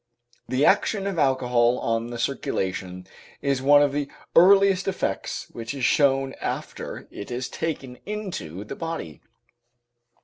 [0.47, 3.05] The action of alcohol on the circulation
[3.39, 8.75] is one of the earliest effects which is shown after it is taken into the
[8.75, 9.21] body.